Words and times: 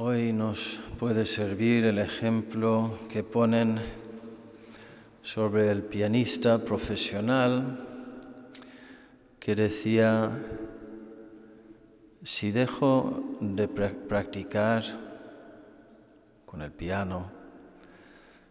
Hoy 0.00 0.32
nos 0.32 0.80
puede 0.98 1.26
servir 1.26 1.84
el 1.84 1.98
ejemplo 1.98 2.96
que 3.08 3.24
ponen 3.24 3.80
sobre 5.22 5.72
el 5.72 5.82
pianista 5.82 6.58
profesional 6.58 7.84
que 9.40 9.56
decía, 9.56 10.30
si 12.22 12.52
dejo 12.52 13.34
de 13.40 13.66
practicar 13.66 14.84
con 16.46 16.62
el 16.62 16.70
piano, 16.70 17.30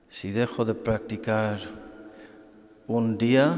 si 0.09 0.31
dejo 0.31 0.65
de 0.65 0.73
practicar 0.73 1.59
un 2.87 3.17
día, 3.17 3.57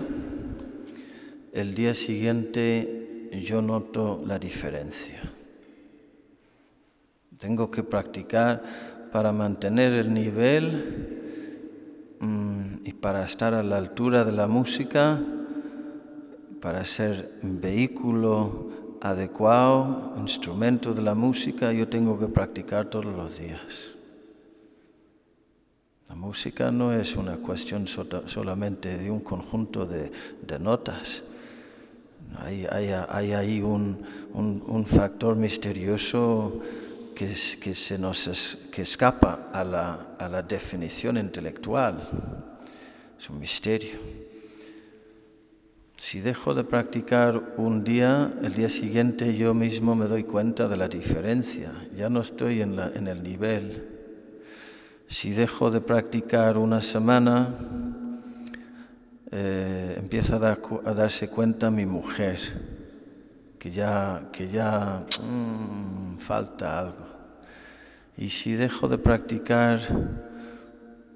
el 1.54 1.76
día 1.76 1.94
siguiente 1.94 3.30
yo 3.44 3.62
noto 3.62 4.24
la 4.26 4.40
diferencia. 4.40 5.22
Tengo 7.38 7.72
que 7.72 7.84
practicar 7.84 9.10
para 9.12 9.32
mantener 9.32 9.94
el 9.94 10.14
nivel 10.14 12.18
mm, 12.20 12.86
y 12.86 12.94
para 12.94 13.26
estar 13.26 13.54
a 13.54 13.64
la 13.64 13.78
altura 13.78 14.24
de 14.24 14.32
la 14.32 14.48
música, 14.48 15.22
para 16.62 16.84
ser 16.86 17.40
vehículo 17.42 18.98
adecuado, 19.02 20.14
instrumento 20.18 20.94
de 20.94 21.02
la 21.02 21.16
música, 21.16 21.72
yo 21.72 21.88
tengo 21.88 22.20
que 22.20 22.28
practicar 22.28 22.90
todos 22.90 23.06
los 23.06 23.40
días. 23.40 23.96
La 26.10 26.16
música 26.16 26.72
no 26.72 26.92
es 26.92 27.16
una 27.16 27.38
cuestión 27.38 27.86
solamente 27.88 28.98
de 28.98 29.12
un 29.12 29.20
conjunto 29.20 29.86
de, 29.86 30.12
notas. 30.60 31.24
Hay, 32.38 32.66
ahí 32.66 33.62
un, 33.62 34.86
factor 34.86 35.36
misterioso 35.36 36.62
que, 37.16 37.36
se 37.36 37.98
nos 37.98 38.58
que 38.72 38.82
escapa 38.82 39.50
a 39.52 39.64
la, 39.64 40.16
a 40.18 40.30
la 40.30 40.42
definición 40.42 41.18
intelectual. 41.18 42.08
Es 43.20 43.30
un 43.30 43.40
misterio. 43.40 43.98
Si 46.00 46.22
dejo 46.22 46.54
de 46.54 46.64
practicar 46.64 47.56
un 47.58 47.84
día, 47.84 48.32
el 48.42 48.54
día 48.54 48.70
siguiente 48.70 49.36
yo 49.36 49.54
mismo 49.54 49.96
me 49.96 50.08
doy 50.08 50.24
cuenta 50.24 50.70
de 50.70 50.78
la 50.78 50.88
diferencia, 50.88 51.74
ya 51.94 52.10
no 52.10 52.22
estoy 52.22 52.62
en, 52.62 52.80
el 52.80 53.22
nivel. 53.22 53.86
Si 55.08 55.32
dejo 55.32 55.70
de 55.70 55.82
practicar 55.82 56.58
una 56.58 56.82
semana, 56.82 57.54
eh, 59.32 59.96
empieza 59.98 60.38
a, 60.38 60.94
darse 60.94 61.30
cuenta 61.30 61.70
mi 61.70 61.86
mujer 61.86 62.40
que 63.60 63.72
ya, 63.72 64.30
que 64.32 64.48
ya 64.48 65.06
mm, 65.22 66.18
falta 66.18 66.80
algo. 66.80 67.06
Y 68.18 68.30
si 68.30 68.54
dejo 68.54 68.88
de 68.88 68.98
practicar 68.98 69.82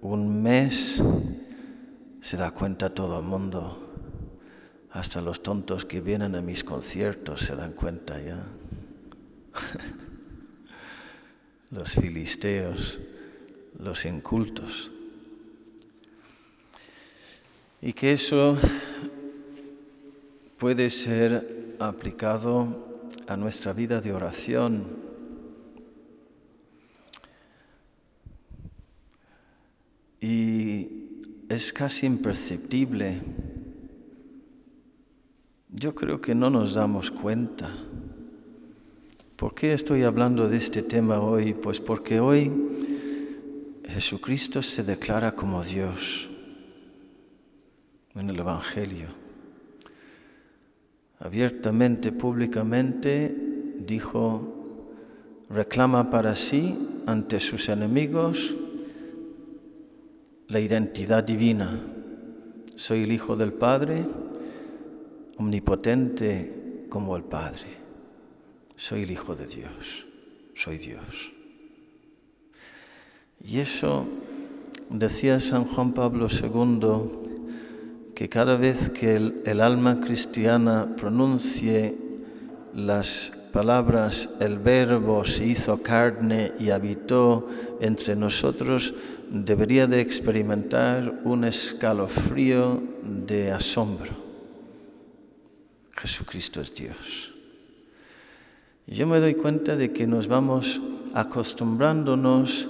un 0.02 0.42
mes, 0.42 1.02
se 2.22 2.38
da 2.38 2.52
cuenta 2.52 2.94
todo 2.94 3.20
el 3.20 3.26
mundo 3.26 3.80
hasta 4.92 5.22
los 5.22 5.42
tontos 5.42 5.86
que 5.86 6.02
vienen 6.02 6.36
a 6.36 6.42
mis 6.42 6.64
conciertos 6.64 7.42
se 7.42 7.56
dan 7.56 7.74
cuenta 7.74 8.22
ya. 8.22 8.46
los 11.72 11.94
filisteos, 11.94 13.00
los 13.80 14.06
incultos. 14.06 14.92
Y 17.86 17.92
que 17.92 18.14
eso 18.14 18.58
puede 20.58 20.90
ser 20.90 21.76
aplicado 21.80 23.04
a 23.28 23.36
nuestra 23.36 23.74
vida 23.74 24.00
de 24.00 24.14
oración. 24.14 24.86
Y 30.22 30.88
es 31.50 31.74
casi 31.74 32.06
imperceptible 32.06 33.20
yo 35.70 35.94
creo 35.94 36.22
que 36.22 36.34
no 36.34 36.50
nos 36.50 36.76
damos 36.76 37.12
cuenta. 37.12 37.70
¿Por 39.36 39.56
qué 39.56 39.74
estoy 39.74 40.04
hablando 40.04 40.48
de 40.48 40.56
este 40.56 40.84
tema 40.84 41.20
hoy? 41.20 41.54
Pues 41.54 41.82
porque 41.82 42.22
hoy 42.22 42.50
Jesucristo 43.90 44.62
se 44.62 44.84
declara 44.84 45.34
como 45.34 45.62
Dios 45.62 46.30
en 48.16 48.30
el 48.30 48.40
Evangelio. 48.40 49.08
Abiertamente, 51.20 52.12
públicamente, 52.12 53.34
dijo, 53.80 55.46
reclama 55.50 56.10
para 56.10 56.36
sí 56.36 56.78
ante 57.06 57.40
sus 57.40 57.70
enemigos 57.70 58.56
la 60.48 60.60
identidad 60.60 61.24
divina. 61.24 61.80
Soy 62.76 63.04
el 63.04 63.12
Hijo 63.12 63.36
del 63.36 63.54
Padre 63.54 64.06
omnipotente 65.38 66.86
como 66.90 67.16
el 67.16 67.24
Padre. 67.24 67.78
Soy 68.76 69.04
el 69.04 69.12
Hijo 69.12 69.36
de 69.36 69.48
Dios, 69.48 70.06
soy 70.56 70.78
Dios. 70.78 71.32
Y 73.44 73.60
eso 73.60 74.06
decía 74.90 75.40
San 75.40 75.66
Juan 75.66 75.94
Pablo 75.94 76.28
II, 76.30 77.33
que 78.24 78.30
cada 78.30 78.56
vez 78.56 78.90
que 78.90 79.18
el, 79.18 79.60
alma 79.60 80.00
cristiana 80.00 80.96
pronuncie 80.96 81.94
las 82.74 83.34
palabras, 83.52 84.30
el 84.40 84.60
verbo 84.60 85.26
se 85.26 85.46
hizo 85.46 85.84
carne 85.84 86.54
y 86.58 86.70
habitó 86.70 87.50
entre 87.82 88.16
nosotros, 88.16 88.94
debería 89.30 89.88
de 89.88 90.00
experimentar 90.00 91.20
un 91.26 91.44
escalofrío 91.44 92.82
de 93.04 93.52
asombro 93.52 94.14
Jesucristo 95.92 96.62
es 96.62 96.74
Dios. 96.74 97.34
Yo 98.88 99.06
me 99.06 99.20
doy 99.20 99.34
cuenta 99.34 99.76
de 99.76 99.92
que 99.92 100.08
nos 100.08 100.30
vamos 100.30 100.80
acostumbrándonos 101.14 102.70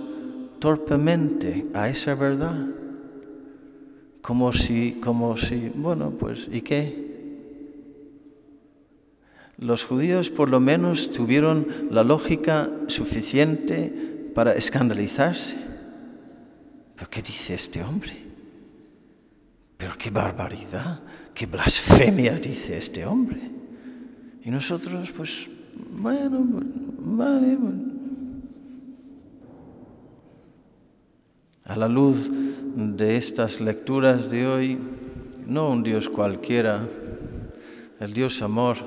torpemente 0.57 1.67
a 1.75 1.89
esa 1.89 2.15
verdad, 2.15 2.65
como 4.23 4.53
si, 4.53 4.94
como 5.03 5.35
si, 5.35 5.69
bueno, 5.75 6.11
pues, 6.11 6.47
¿y 6.50 6.61
qué? 6.61 7.11
Los 9.57 9.84
judíos 9.84 10.29
por 10.29 10.50
lo 10.50 10.61
menos 10.61 11.11
tuvieron 11.11 11.67
la 11.91 12.03
lógica 12.03 12.69
suficiente 12.88 14.31
para 14.33 14.53
escandalizarse. 14.53 15.57
¿Pero 16.95 17.09
qué 17.09 17.22
dice 17.22 17.53
este 17.53 17.83
hombre? 17.83 18.13
Pero 19.78 19.97
qué 19.97 20.09
barbaridad, 20.09 21.01
qué 21.33 21.45
blasfemia 21.45 22.38
dice 22.39 22.78
este 22.78 23.06
hombre. 23.06 23.41
Y 24.41 24.50
nosotros, 24.51 25.12
pues, 25.12 25.50
bueno, 25.91 26.47
vale. 26.97 27.57
A 31.66 31.75
la 31.75 31.89
luz 31.89 32.29
de 32.75 33.17
estas 33.17 33.61
lecturas 33.61 34.29
de 34.29 34.47
hoy, 34.47 34.79
no 35.45 35.69
un 35.69 35.84
Dios 35.84 36.09
cualquiera, 36.09 36.88
el 38.00 38.13
Dios 38.13 38.41
amor, 38.41 38.78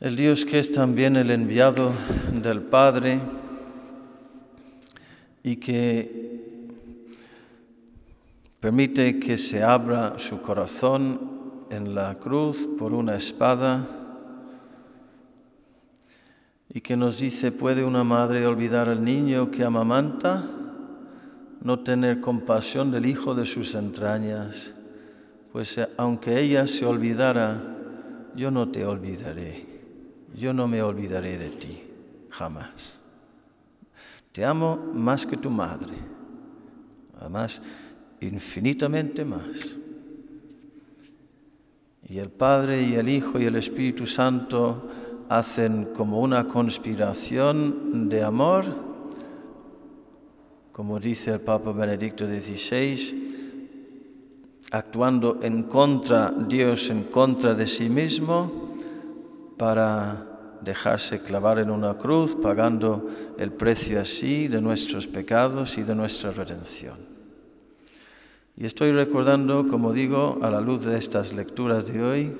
el 0.00 0.16
Dios 0.16 0.44
que 0.44 0.58
es 0.58 0.72
también 0.72 1.16
el 1.16 1.30
enviado 1.30 1.92
del 2.32 2.62
Padre 2.62 3.20
y 5.42 5.56
que 5.56 6.30
Permite 8.60 9.18
que 9.18 9.38
se 9.38 9.62
abra 9.62 10.18
su 10.18 10.42
corazón 10.42 11.64
en 11.70 11.94
la 11.94 12.14
cruz 12.14 12.68
por 12.78 12.92
una 12.92 13.16
espada 13.16 13.88
y 16.68 16.82
que 16.82 16.94
nos 16.94 17.18
dice, 17.18 17.52
¿puede 17.52 17.82
una 17.82 18.04
madre 18.04 18.46
olvidar 18.46 18.90
al 18.90 19.02
niño 19.02 19.50
que 19.50 19.64
amamanta? 19.64 20.59
No 21.62 21.80
tener 21.80 22.20
compasión 22.20 22.90
del 22.90 23.06
hijo 23.06 23.34
de 23.34 23.44
sus 23.44 23.74
entrañas, 23.74 24.72
pues 25.52 25.76
eh, 25.78 25.88
aunque 25.96 26.40
ella 26.40 26.66
se 26.66 26.86
olvidara, 26.86 27.76
yo 28.34 28.50
no 28.50 28.68
te 28.68 28.84
olvidaré, 28.84 29.66
yo 30.34 30.54
no 30.54 30.68
me 30.68 30.82
olvidaré 30.82 31.36
de 31.36 31.50
ti, 31.50 31.82
jamás. 32.30 33.00
Te 34.32 34.44
amo 34.44 34.76
más 34.94 35.26
que 35.26 35.36
tu 35.36 35.50
madre. 35.50 35.92
Además, 37.18 37.60
infinitamente 38.20 39.24
más. 39.24 39.76
Y 42.08 42.18
el 42.18 42.30
Padre 42.30 42.82
y 42.82 42.94
el 42.94 43.08
Hijo 43.08 43.38
y 43.38 43.44
el 43.44 43.56
Espíritu 43.56 44.06
Santo 44.06 44.88
hacen 45.28 45.86
como 45.94 46.20
una 46.20 46.48
conspiración 46.48 48.08
de 48.08 48.22
amor, 48.22 48.64
como 50.72 51.00
dice 51.00 51.32
el 51.32 51.40
Papa 51.40 51.72
Benedicto 51.72 52.26
XVI, 52.26 53.30
actuando 54.70 55.40
en 55.42 55.64
contra, 55.64 56.30
Dios 56.30 56.90
en 56.90 57.04
contra 57.04 57.54
de 57.54 57.66
sí 57.66 57.88
mismo, 57.88 58.76
para 59.56 60.26
dejarse 60.62 61.22
clavar 61.22 61.58
en 61.58 61.70
una 61.70 61.96
cruz, 61.96 62.34
pagando 62.34 63.08
el 63.38 63.52
precio 63.52 64.00
así 64.00 64.48
de 64.48 64.60
nuestros 64.60 65.06
pecados 65.06 65.76
y 65.78 65.82
de 65.82 65.94
nuestra 65.94 66.30
redención. 66.32 66.98
Y 68.56 68.66
estoy 68.66 68.92
recordando, 68.92 69.66
como 69.66 69.92
digo, 69.92 70.38
a 70.42 70.50
la 70.50 70.60
luz 70.60 70.84
de 70.84 70.98
estas 70.98 71.32
lecturas 71.32 71.92
de 71.92 72.02
hoy, 72.02 72.32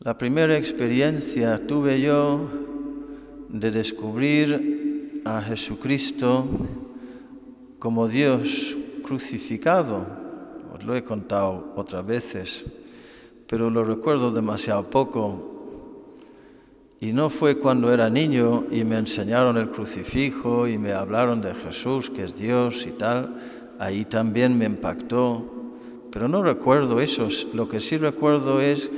la 0.00 0.18
primera 0.18 0.56
experiencia 0.56 1.66
tuve 1.66 2.00
yo 2.00 2.48
de 3.48 3.70
descubrir 3.70 4.75
a 5.26 5.42
Jesucristo 5.42 6.46
como 7.80 8.06
Dios 8.06 8.78
crucificado. 9.02 10.06
Os 10.72 10.84
lo 10.84 10.94
he 10.94 11.02
contado 11.02 11.72
otras 11.74 12.06
veces, 12.06 12.64
pero 13.48 13.68
lo 13.68 13.82
recuerdo 13.82 14.30
demasiado 14.30 14.88
poco. 14.88 15.52
Y 17.00 17.12
no 17.12 17.28
fue 17.28 17.58
cuando 17.58 17.92
era 17.92 18.08
niño 18.08 18.66
y 18.70 18.84
me 18.84 18.98
enseñaron 18.98 19.56
el 19.56 19.70
crucifijo 19.70 20.68
y 20.68 20.78
me 20.78 20.92
hablaron 20.92 21.42
de 21.42 21.54
Jesús, 21.54 22.08
que 22.08 22.22
es 22.22 22.38
Dios 22.38 22.86
y 22.86 22.92
tal. 22.92 23.36
Ahí 23.80 24.04
también 24.04 24.56
me 24.56 24.64
impactó. 24.64 25.44
Pero 26.12 26.28
no 26.28 26.42
recuerdo 26.42 27.00
eso. 27.00 27.28
Lo 27.52 27.68
que 27.68 27.80
sí 27.80 27.96
recuerdo 27.96 28.60
es 28.60 28.90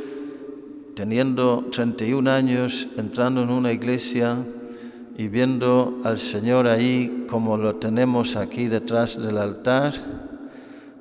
teniendo 0.95 1.65
31 1.73 2.31
años, 2.31 2.87
entrando 2.97 3.43
en 3.43 3.51
una 3.51 3.73
iglesia 3.73 4.37
y 5.19 5.27
viendo 5.27 6.01
al 6.05 6.21
Señor 6.21 6.69
ahí 6.69 7.27
como 7.29 7.57
lo 7.57 7.75
tenemos 7.75 8.37
aquí 8.37 8.69
detrás 8.69 9.21
del 9.21 9.39
altar, 9.39 9.93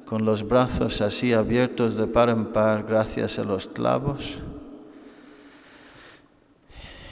con 0.06 0.26
los 0.26 0.48
brazos 0.48 1.02
así 1.02 1.34
abiertos 1.34 1.96
de 1.96 2.08
par 2.08 2.30
en 2.30 2.48
par 2.48 2.84
gracias 2.84 3.38
a 3.38 3.44
los 3.44 3.68
clavos, 3.68 4.40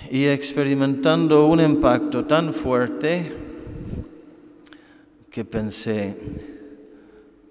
y 0.09 0.25
experimentando 0.25 1.45
un 1.45 1.59
impacto 1.59 2.25
tan 2.25 2.51
fuerte 2.51 3.31
que 5.29 5.45
pensé, 5.45 6.17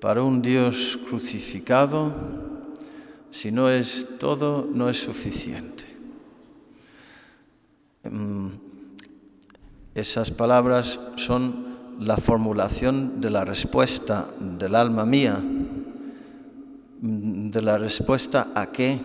para 0.00 0.24
un 0.24 0.42
Dios 0.42 0.98
crucificado, 1.06 2.12
si 3.30 3.52
no 3.52 3.70
es 3.70 4.18
todo, 4.18 4.68
no 4.68 4.90
es 4.90 4.98
suficiente. 4.98 5.94
Esas 9.94 10.31
palabras 10.31 11.00
son 11.17 11.75
la 12.00 12.17
formulación 12.17 13.20
de 13.20 13.31
la 13.31 13.44
respuesta 13.44 14.26
del 14.41 14.75
alma 14.75 15.06
mía. 15.06 15.41
Mm, 17.00 17.50
¿De 17.50 17.62
la 17.62 17.79
respuesta 17.79 18.49
a 18.55 18.73
qué? 18.73 18.99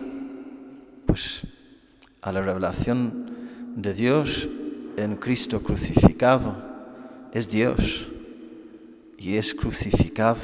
Pues 1.06 1.46
a 2.22 2.32
la 2.32 2.42
revelación 2.42 3.30
de 3.76 3.94
Dios 3.94 4.48
en 4.96 5.16
Cristo 5.16 5.62
crucificado. 5.62 6.56
Es 7.32 7.48
Dios 7.48 8.08
y 9.16 9.36
es 9.36 9.54
crucificado 9.54 10.40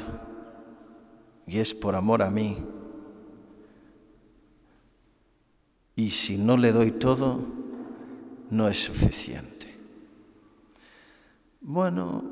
y 1.45 1.59
es 1.59 1.73
por 1.73 1.95
amor 1.95 2.21
a 2.21 2.29
mí. 2.29 2.57
Y 5.97 6.11
si 6.11 6.37
no 6.37 6.55
le 6.55 6.71
doy 6.71 6.91
todo, 6.91 7.39
no 8.49 8.69
es 8.69 8.85
suficiente. 8.85 9.56
Bueno, 11.61 12.23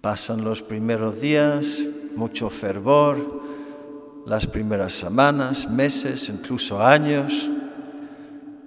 pasan 0.00 0.42
los 0.42 0.62
primeros 0.62 1.20
días, 1.20 1.78
mucho 2.16 2.48
fervor, 2.48 3.42
las 4.26 4.46
primeras 4.46 4.94
semanas, 4.94 5.68
meses, 5.70 6.28
incluso 6.28 6.80
años. 6.82 7.50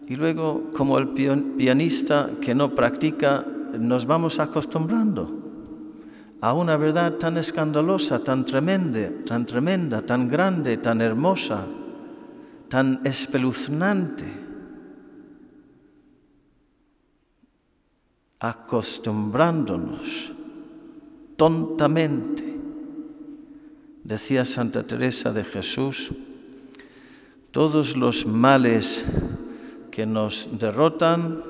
Y 0.07 0.15
luego, 0.15 0.71
como 0.75 0.97
el 0.97 1.09
pianista 1.09 2.29
que 2.41 2.53
no 2.53 2.75
practica, 2.75 3.45
nos 3.77 4.05
vamos 4.05 4.39
acostumbrando 4.39 5.39
a 6.41 6.53
una 6.53 6.75
verdad 6.77 7.13
tan 7.13 7.37
escandalosa, 7.37 8.23
tan 8.23 8.45
tremenda, 8.45 9.09
tan 9.25 9.45
tremenda, 9.45 10.01
tan 10.01 10.27
grande, 10.27 10.77
tan 10.77 11.01
hermosa, 11.01 11.65
tan 12.67 13.01
espeluznante, 13.03 14.40
acostumbrándonos 18.41 20.33
tontamente. 21.37 22.57
Decía 24.03 24.45
Santa 24.45 24.81
Teresa 24.83 25.31
de 25.31 25.43
Jesús, 25.43 26.11
todos 27.51 27.95
los 27.95 28.25
males 28.25 29.05
que 29.91 30.07
nos 30.07 30.49
derrotan 30.57 31.43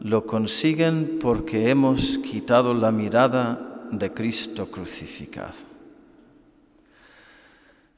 lo 0.00 0.24
consiguen 0.24 1.18
porque 1.20 1.68
hemos 1.68 2.16
quitado 2.18 2.72
la 2.72 2.90
mirada 2.90 3.84
de 3.90 4.12
Cristo 4.14 4.70
crucificado. 4.70 5.58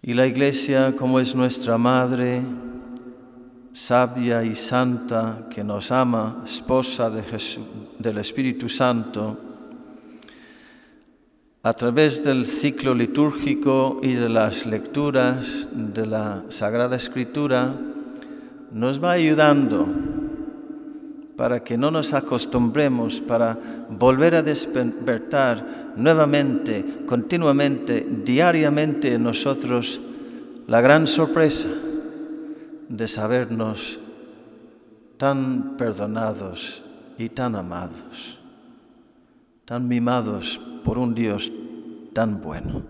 Y 0.02 0.14
la 0.14 0.26
Iglesia, 0.26 0.96
como 0.96 1.20
es 1.20 1.34
nuestra 1.34 1.78
Madre, 1.78 2.42
sabia 3.74 4.44
y 4.44 4.54
santa, 4.54 5.48
que 5.50 5.64
nos 5.64 5.90
ama, 5.90 6.42
esposa 6.44 7.10
de 7.10 7.24
del 7.98 8.18
Espíritu 8.18 8.68
Santo, 8.68 9.36
a 11.60 11.72
través 11.72 12.22
del 12.22 12.46
ciclo 12.46 12.94
litúrgico 12.94 13.98
y 14.00 14.12
de 14.12 14.28
las 14.28 14.64
lecturas 14.64 15.66
de 15.72 16.06
la 16.06 16.44
Sagrada 16.50 16.94
Escritura, 16.94 17.74
nos 18.70 19.02
va 19.02 19.10
ayudando 19.10 19.88
para 21.36 21.64
que 21.64 21.76
no 21.76 21.90
nos 21.90 22.12
acostumbremos, 22.12 23.20
para 23.20 23.58
volver 23.90 24.36
a 24.36 24.42
despertar 24.42 25.94
nuevamente, 25.96 27.02
continuamente, 27.06 28.06
diariamente 28.24 29.14
en 29.14 29.24
nosotros 29.24 30.00
la 30.68 30.80
gran 30.80 31.08
sorpresa 31.08 31.68
de 32.88 33.06
sabernos 33.06 34.00
tan 35.16 35.76
perdonados 35.76 36.82
y 37.18 37.28
tan 37.28 37.54
amados, 37.56 38.40
tan 39.64 39.88
mimados 39.88 40.60
por 40.84 40.98
un 40.98 41.14
Dios 41.14 41.50
tan 42.12 42.42
bueno, 42.42 42.82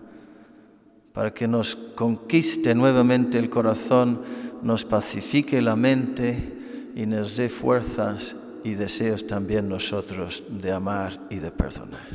para 1.13 1.33
que 1.33 1.47
nos 1.47 1.75
conquiste 1.75 2.75
nuevamente 2.75 3.39
el 3.39 3.49
corazón, 3.49 4.21
nos 4.61 4.83
pacifique 4.83 5.61
la 5.61 5.75
mente, 5.75 6.55
y 6.95 7.05
nos 7.05 7.35
dé 7.35 7.49
fuerzas 7.49 8.37
y 8.63 8.73
deseos 8.73 9.27
también 9.27 9.67
nosotros 9.67 10.41
de 10.49 10.71
amar 10.71 11.19
y 11.29 11.39
de 11.39 11.51
perdonar. 11.51 12.07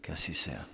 Que 0.00 0.12
así 0.12 0.32
sea. 0.32 0.64